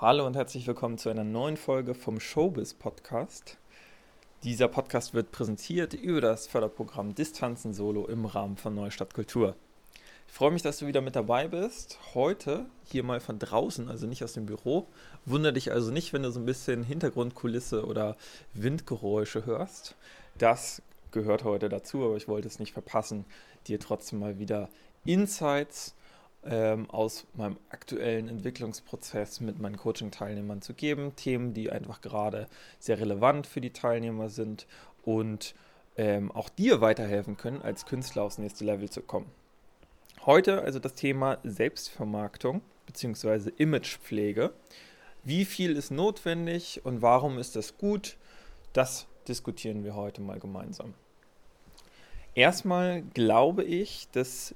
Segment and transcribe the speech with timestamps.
[0.00, 3.58] Hallo und herzlich willkommen zu einer neuen Folge vom Showbiz Podcast.
[4.44, 9.56] Dieser Podcast wird präsentiert über das Förderprogramm Distanzen Solo im Rahmen von Neustadt Kultur.
[10.28, 11.98] Ich freue mich, dass du wieder mit dabei bist.
[12.14, 14.86] Heute hier mal von draußen, also nicht aus dem Büro.
[15.26, 18.16] Wunder dich also nicht, wenn du so ein bisschen Hintergrundkulisse oder
[18.54, 19.96] Windgeräusche hörst.
[20.38, 20.80] Das
[21.10, 23.24] gehört heute dazu, aber ich wollte es nicht verpassen,
[23.66, 24.68] dir trotzdem mal wieder
[25.04, 25.96] Insights
[26.44, 31.14] ähm, aus meinem aktuellen Entwicklungsprozess mit meinen Coaching-Teilnehmern zu geben.
[31.16, 32.46] Themen, die einfach gerade
[32.78, 34.66] sehr relevant für die Teilnehmer sind
[35.04, 35.54] und
[35.96, 39.30] ähm, auch dir weiterhelfen können, als Künstler aufs nächste Level zu kommen.
[40.24, 43.50] Heute also das Thema Selbstvermarktung bzw.
[43.56, 44.52] Imagepflege.
[45.24, 48.16] Wie viel ist notwendig und warum ist das gut?
[48.72, 50.94] Das diskutieren wir heute mal gemeinsam.
[52.34, 54.54] Erstmal glaube ich, dass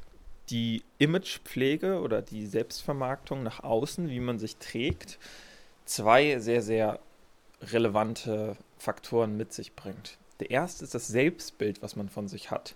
[0.50, 5.18] die Imagepflege oder die Selbstvermarktung nach außen, wie man sich trägt,
[5.84, 7.00] zwei sehr, sehr
[7.60, 10.18] relevante Faktoren mit sich bringt.
[10.40, 12.74] Der erste ist das Selbstbild, was man von sich hat.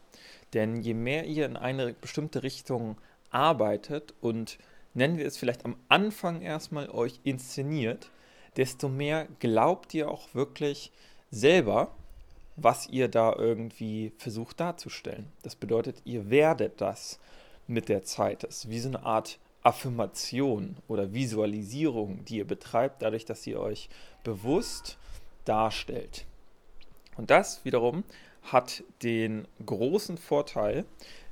[0.55, 2.97] Denn je mehr ihr in eine bestimmte Richtung
[3.31, 4.59] arbeitet und
[4.95, 8.11] nennen wir es vielleicht am Anfang erstmal euch inszeniert,
[8.57, 10.93] desto mehr glaubt ihr auch wirklich
[11.31, 11.95] selber,
[12.57, 15.31] was ihr da irgendwie versucht darzustellen.
[15.43, 17.19] Das bedeutet, ihr werdet das
[17.67, 18.45] mit der Zeit.
[18.45, 23.89] Ist wie so eine Art Affirmation oder Visualisierung, die ihr betreibt, dadurch, dass ihr euch
[24.23, 24.97] bewusst
[25.45, 26.25] darstellt.
[27.17, 28.05] Und das wiederum
[28.43, 30.85] hat den großen Vorteil,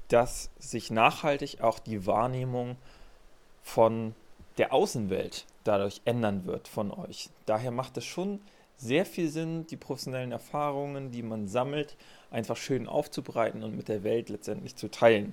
[0.09, 2.77] dass sich nachhaltig auch die Wahrnehmung
[3.63, 4.15] von
[4.59, 7.31] der Außenwelt dadurch ändern wird von euch.
[7.47, 8.41] Daher macht es schon
[8.77, 11.97] sehr viel Sinn, die professionellen Erfahrungen, die man sammelt,
[12.31, 15.33] einfach schön aufzubereiten und mit der Welt letztendlich zu teilen.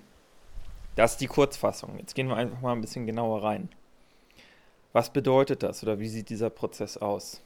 [1.01, 1.97] Das ist die Kurzfassung.
[1.97, 3.69] Jetzt gehen wir einfach mal ein bisschen genauer rein.
[4.93, 7.41] Was bedeutet das oder wie sieht dieser Prozess aus?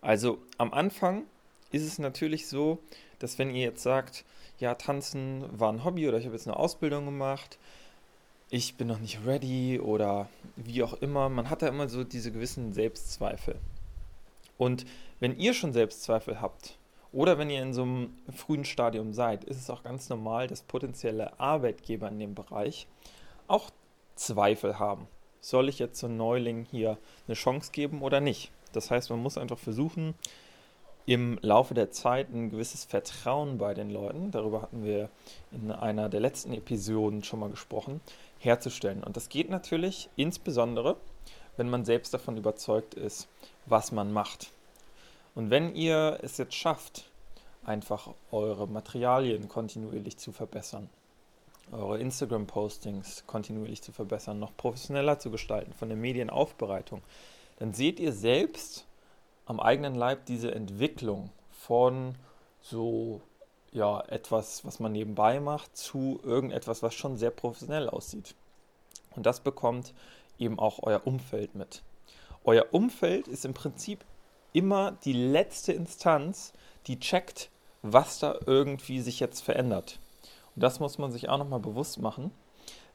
[0.00, 1.24] Also am Anfang
[1.72, 2.78] ist es natürlich so,
[3.18, 4.24] dass wenn ihr jetzt sagt,
[4.60, 7.58] ja, tanzen war ein Hobby oder ich habe jetzt eine Ausbildung gemacht,
[8.48, 12.32] ich bin noch nicht ready oder wie auch immer, man hat da immer so diese
[12.32, 13.56] gewissen Selbstzweifel.
[14.56, 14.86] Und
[15.18, 16.78] wenn ihr schon Selbstzweifel habt
[17.12, 20.62] oder wenn ihr in so einem frühen Stadium seid, ist es auch ganz normal, dass
[20.62, 22.86] potenzielle Arbeitgeber in dem Bereich
[23.48, 23.70] auch
[24.14, 25.08] Zweifel haben.
[25.40, 28.52] Soll ich jetzt so Neuling hier eine Chance geben oder nicht?
[28.72, 30.14] Das heißt, man muss einfach versuchen,
[31.06, 35.08] im Laufe der Zeit ein gewisses Vertrauen bei den Leuten, darüber hatten wir
[35.50, 38.00] in einer der letzten Episoden schon mal gesprochen,
[38.38, 39.02] herzustellen.
[39.02, 40.96] Und das geht natürlich insbesondere,
[41.56, 43.28] wenn man selbst davon überzeugt ist,
[43.66, 44.52] was man macht.
[45.40, 47.10] Und wenn ihr es jetzt schafft,
[47.64, 50.90] einfach eure Materialien kontinuierlich zu verbessern,
[51.72, 57.00] eure Instagram-Postings kontinuierlich zu verbessern, noch professioneller zu gestalten von der Medienaufbereitung,
[57.58, 58.84] dann seht ihr selbst
[59.46, 62.16] am eigenen Leib diese Entwicklung von
[62.60, 63.22] so
[63.72, 68.34] ja, etwas, was man nebenbei macht, zu irgendetwas, was schon sehr professionell aussieht.
[69.16, 69.94] Und das bekommt
[70.38, 71.80] eben auch euer Umfeld mit.
[72.44, 74.04] Euer Umfeld ist im Prinzip
[74.52, 76.52] immer die letzte Instanz,
[76.86, 77.50] die checkt,
[77.82, 79.98] was da irgendwie sich jetzt verändert.
[80.54, 82.30] Und das muss man sich auch nochmal bewusst machen.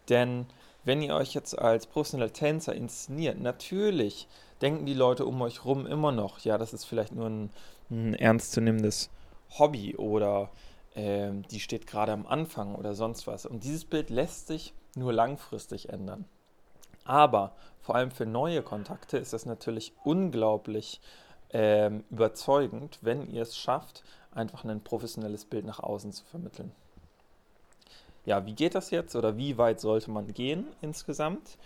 [0.09, 0.45] Denn
[0.83, 4.27] wenn ihr euch jetzt als professioneller Tänzer inszeniert, natürlich
[4.61, 7.49] denken die Leute um euch rum immer noch, ja, das ist vielleicht nur ein,
[7.89, 9.09] ein ernstzunehmendes
[9.57, 10.51] Hobby oder
[10.93, 13.45] äh, die steht gerade am Anfang oder sonst was.
[13.45, 16.25] Und dieses Bild lässt sich nur langfristig ändern.
[17.03, 21.01] Aber vor allem für neue Kontakte ist das natürlich unglaublich
[21.57, 26.73] ähm, überzeugend, wenn ihr es schafft, einfach ein professionelles Bild nach außen zu vermitteln.
[28.25, 31.57] Ja, wie geht das jetzt oder wie weit sollte man gehen insgesamt?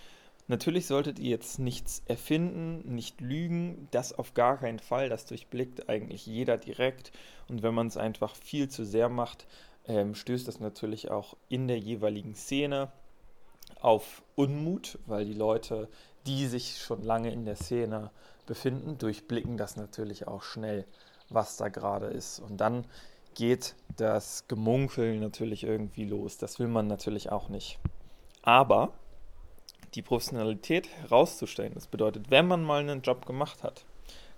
[0.48, 5.90] Natürlich solltet ihr jetzt nichts erfinden, nicht lügen, das auf gar keinen Fall, das durchblickt
[5.90, 7.12] eigentlich jeder direkt
[7.48, 9.48] und wenn man es einfach viel zu sehr macht,
[9.88, 12.92] ähm, stößt das natürlich auch in der jeweiligen Szene
[13.82, 15.90] auf Unmut, weil die Leute,
[16.28, 18.12] die sich schon lange in der Szene
[18.50, 20.86] befinden, durchblicken das natürlich auch schnell,
[21.30, 22.40] was da gerade ist.
[22.40, 22.86] Und dann
[23.36, 26.38] geht das Gemunkel natürlich irgendwie los.
[26.38, 27.80] Das will man natürlich auch nicht.
[28.42, 28.92] Aber
[29.94, 33.86] die Professionalität herauszustellen, das bedeutet, wenn man mal einen Job gemacht hat,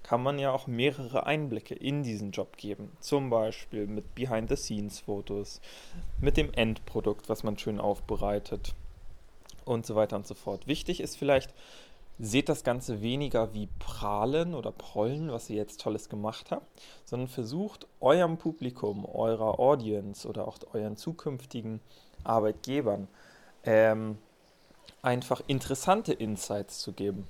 [0.04, 2.92] kann man ja auch mehrere Einblicke in diesen Job geben.
[3.00, 5.62] Zum Beispiel mit Behind-the-Scenes-Fotos,
[6.20, 8.74] mit dem Endprodukt, was man schön aufbereitet
[9.64, 10.68] und so weiter und so fort.
[10.68, 11.54] Wichtig ist vielleicht,
[12.22, 16.68] seht das Ganze weniger wie Prahlen oder Prollen, was ihr jetzt Tolles gemacht habt,
[17.04, 21.82] sondern versucht eurem Publikum, eurer Audience oder auch euren zukünftigen
[22.24, 23.08] Arbeitgebern
[23.64, 24.20] ähm,
[25.02, 27.28] einfach interessante Insights zu geben.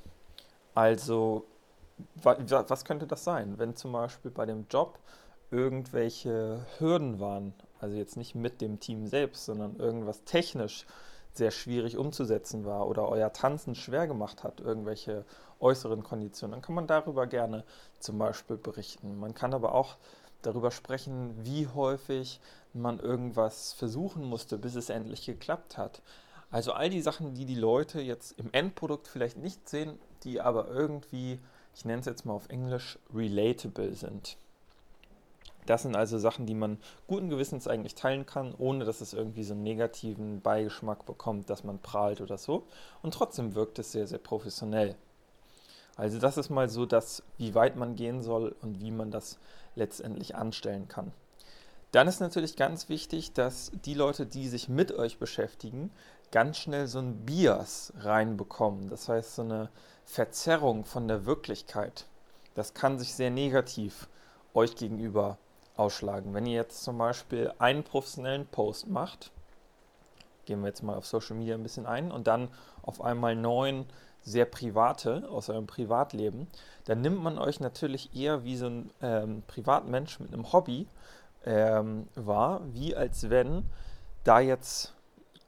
[0.76, 1.46] Also,
[2.24, 3.58] was könnte das sein?
[3.58, 5.00] Wenn zum Beispiel bei dem Job
[5.52, 10.86] irgendwelche Hürden waren, also jetzt nicht mit dem Team selbst, sondern irgendwas technisch
[11.34, 15.26] sehr schwierig umzusetzen war oder euer Tanzen schwer gemacht hat, irgendwelche
[15.60, 17.64] äußeren Konditionen, dann kann man darüber gerne
[18.00, 19.20] zum Beispiel berichten.
[19.20, 19.98] Man kann aber auch
[20.42, 22.42] darüber sprechen, wie häufig
[22.74, 26.02] man irgendwas versuchen musste, bis es endlich geklappt hat.
[26.50, 30.68] Also all die Sachen, die die Leute jetzt im Endprodukt vielleicht nicht sehen, die aber
[30.68, 31.40] irgendwie,
[31.74, 34.38] ich nenne es jetzt mal auf Englisch, relatable sind.
[35.72, 39.46] Das sind also Sachen, die man guten Gewissens eigentlich teilen kann, ohne dass es irgendwie
[39.46, 42.68] so einen negativen Beigeschmack bekommt, dass man prahlt oder so.
[43.02, 44.98] Und trotzdem wirkt es sehr, sehr professionell.
[45.96, 49.40] Also das ist mal so das, wie weit man gehen soll und wie man das
[49.76, 51.14] letztendlich anstellen kann.
[51.94, 55.90] Dann ist natürlich ganz wichtig, dass die Leute, die sich mit euch beschäftigen,
[56.34, 58.90] ganz schnell so ein Bias reinbekommen.
[58.90, 59.70] Das heißt, so eine
[60.04, 62.08] Verzerrung von der Wirklichkeit.
[62.56, 64.10] Das kann sich sehr negativ
[64.54, 65.38] euch gegenüber
[65.82, 66.34] ausschlagen.
[66.34, 69.32] Wenn ihr jetzt zum Beispiel einen professionellen Post macht,
[70.46, 72.50] gehen wir jetzt mal auf Social Media ein bisschen ein, und dann
[72.84, 73.86] auf einmal neun
[74.22, 76.48] sehr private aus eurem Privatleben,
[76.86, 80.88] dann nimmt man euch natürlich eher wie so ein ähm, Privatmensch mit einem Hobby
[81.46, 83.66] ähm, wahr, wie als wenn
[84.24, 84.94] da jetzt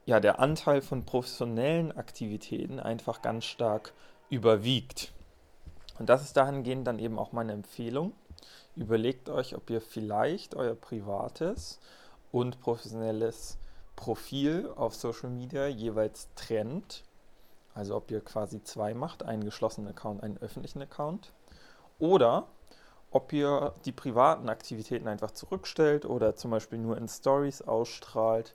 [0.06, 3.94] ja der Anteil von professionellen Aktivitäten einfach ganz stark
[4.30, 5.14] überwiegt.
[6.00, 8.14] Und das ist dahingehend dann eben auch meine Empfehlung.
[8.76, 11.80] Überlegt euch, ob ihr vielleicht euer privates
[12.32, 13.58] und professionelles
[13.96, 17.04] Profil auf Social Media jeweils trennt
[17.74, 21.32] also ob ihr quasi zwei macht, einen geschlossenen Account, einen öffentlichen Account.
[22.00, 22.48] Oder
[23.12, 28.54] ob ihr die privaten Aktivitäten einfach zurückstellt oder zum Beispiel nur in Stories ausstrahlt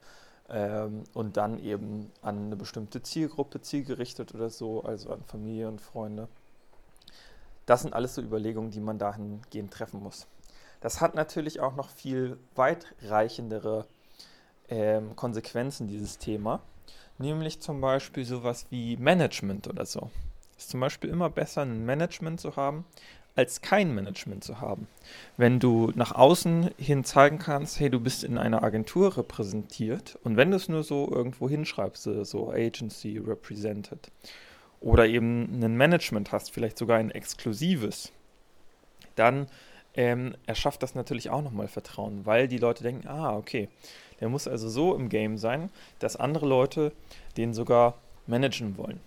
[0.49, 5.81] ähm, und dann eben an eine bestimmte Zielgruppe zielgerichtet oder so, also an Familie und
[5.81, 6.29] Freunde.
[7.69, 10.27] Das sind alles so Überlegungen, die man dahingehend treffen muss.
[10.81, 13.87] Das hat natürlich auch noch viel weitreichendere
[14.69, 16.63] ähm, Konsequenzen, dieses Thema
[17.19, 20.11] nämlich zum Beispiel sowas wie Management oder so.
[20.57, 22.85] Es ist zum Beispiel immer besser, ein Management zu haben,
[23.37, 24.89] als kein Management zu haben.
[25.37, 30.37] Wenn du nach außen hin zeigen kannst, hey, du bist in einer Agentur repräsentiert und
[30.37, 34.11] wenn du es nur so irgendwo hinschreibst, so Agency represented,
[34.81, 38.13] oder eben ein Management hast, vielleicht sogar ein exklusives,
[39.17, 39.49] dann
[39.95, 43.69] ähm, erschafft das natürlich auch nochmal Vertrauen, weil die Leute denken, ah, okay,
[44.21, 46.93] der muss also so im Game sein, dass andere Leute
[47.37, 47.95] den sogar
[48.27, 49.01] managen wollen.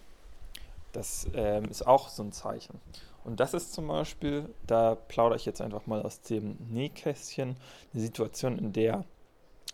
[0.91, 2.81] Das ähm, ist auch so ein Zeichen.
[3.23, 7.56] Und das ist zum Beispiel, da plaudere ich jetzt einfach mal aus dem Nähkästchen,
[7.94, 9.06] eine Situation, in der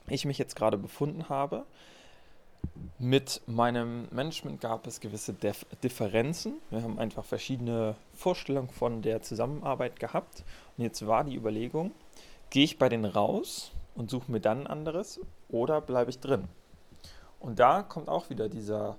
[0.08, 1.66] ich mich jetzt gerade befunden habe.
[3.00, 6.56] Mit meinem Management gab es gewisse Dif Differenzen.
[6.70, 10.44] Wir haben einfach verschiedene Vorstellungen von der Zusammenarbeit gehabt.
[10.78, 11.92] Und jetzt war die Überlegung,
[12.50, 15.20] gehe ich bei denen raus und suche mir dann ein anderes
[15.50, 16.48] oder bleibe ich drin?
[17.40, 18.98] Und da kommt auch wieder dieser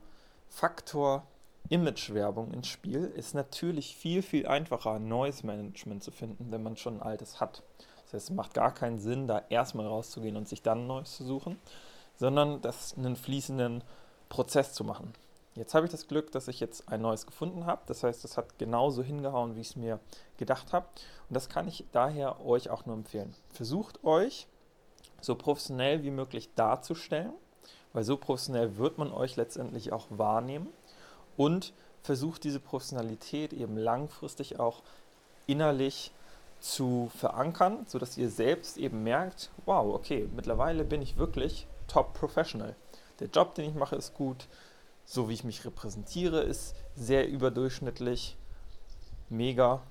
[0.49, 1.25] Faktor
[1.69, 3.05] Imagewerbung ins Spiel.
[3.05, 7.41] Ist natürlich viel, viel einfacher, ein neues Management zu finden, wenn man schon ein altes
[7.41, 7.63] hat.
[8.05, 11.17] Das heißt, es macht gar keinen Sinn, da erstmal rauszugehen und sich dann ein neues
[11.17, 11.59] zu suchen,
[12.19, 13.83] sondern das einen fließenden
[14.29, 15.15] Prozess zu machen.
[15.55, 17.83] Jetzt habe ich das Glück, dass ich jetzt ein neues gefunden habe.
[17.87, 19.99] Das heißt, es hat genauso hingehauen, wie ich es mir
[20.37, 20.87] gedacht habe.
[21.29, 23.35] Und das kann ich daher euch auch nur empfehlen.
[23.51, 24.47] Versucht euch
[25.21, 27.33] so professionell wie möglich darzustellen,
[27.93, 30.69] weil so professionell wird man euch letztendlich auch wahrnehmen
[31.37, 34.83] und versucht diese Professionalität eben langfristig auch
[35.47, 36.13] innerlich
[36.61, 42.77] zu verankern, sodass ihr selbst eben merkt, wow, okay, mittlerweile bin ich wirklich top professional.
[43.21, 44.47] Der Job, den ich mache, ist gut,
[45.05, 48.37] so wie ich mich repräsentiere, ist sehr überdurchschnittlich,
[49.29, 49.83] mega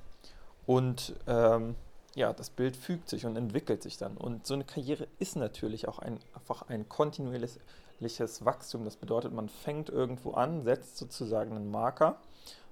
[0.66, 1.76] und ähm,
[2.16, 4.18] ja, das Bild fügt sich und entwickelt sich dann.
[4.18, 8.86] Und so eine Karriere ist natürlich auch ein, einfach ein kontinuierliches Wachstum.
[8.86, 12.20] Das bedeutet, man fängt irgendwo an, setzt sozusagen einen Marker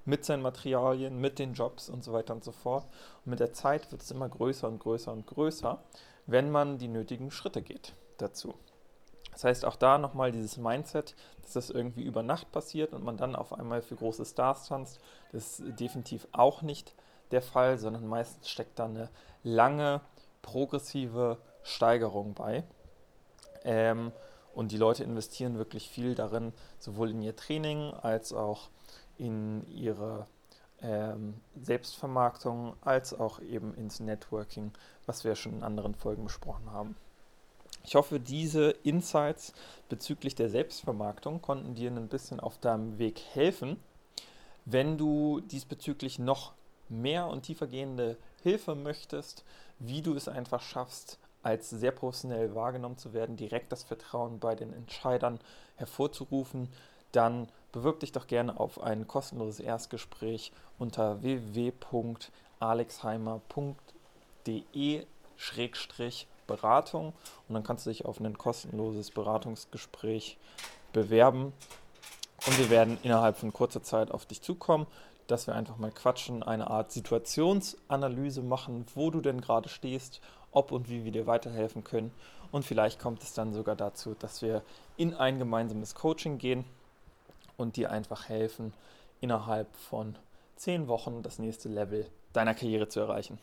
[0.03, 2.85] mit seinen Materialien, mit den Jobs und so weiter und so fort.
[3.23, 5.79] Und mit der Zeit wird es immer größer und größer und größer,
[6.25, 8.55] wenn man die nötigen Schritte geht dazu.
[9.35, 13.17] Das heißt, auch da nochmal dieses Mindset, dass das irgendwie über Nacht passiert und man
[13.17, 15.01] dann auf einmal für große Stars tanzt,
[15.33, 16.95] das ist definitiv auch nicht
[17.31, 19.09] der Fall, sondern meistens steckt da eine
[19.43, 19.99] lange
[20.41, 22.63] progressive Steigerung bei.
[23.65, 24.13] Ähm,
[24.53, 28.69] und die Leute investieren wirklich viel darin, sowohl in ihr Training als auch
[29.17, 30.27] in ihre
[30.81, 34.71] ähm, Selbstvermarktung, als auch eben ins Networking,
[35.05, 36.95] was wir schon in anderen Folgen besprochen haben.
[37.87, 39.53] Ich hoffe, diese Insights
[39.89, 43.77] bezüglich der Selbstvermarktung konnten dir ein bisschen auf deinem Weg helfen.
[44.65, 46.53] Wenn du diesbezüglich noch
[46.89, 49.45] mehr und tiefergehende Hilfe möchtest,
[49.77, 54.55] wie du es einfach schaffst, als sehr professionell wahrgenommen zu werden, direkt das Vertrauen bei
[54.55, 55.39] den Entscheidern
[55.75, 56.69] hervorzurufen,
[57.11, 61.21] dann bewirb dich doch gerne auf ein kostenloses Erstgespräch unter
[66.47, 67.13] www.alexheimer.de-beratung
[67.47, 70.37] und dann kannst du dich auf ein kostenloses Beratungsgespräch
[70.93, 71.53] bewerben
[72.47, 74.87] und wir werden innerhalb von kurzer Zeit auf dich zukommen,
[75.27, 80.21] dass wir einfach mal quatschen, eine Art Situationsanalyse machen, wo du denn gerade stehst,
[80.51, 82.11] ob und wie wir dir weiterhelfen können.
[82.51, 84.61] Und vielleicht kommt es dann sogar dazu, dass wir
[84.97, 86.63] in ein gemeinsames Coaching gehen
[87.57, 88.73] und dir einfach helfen,
[89.19, 90.15] innerhalb von
[90.55, 93.39] zehn Wochen das nächste Level deiner Karriere zu erreichen.